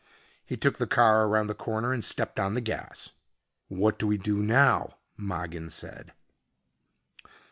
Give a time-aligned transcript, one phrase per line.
[0.43, 3.11] He took the car around the corner and stepped on the gas.
[3.67, 6.13] "What do we do now?" Mogin said.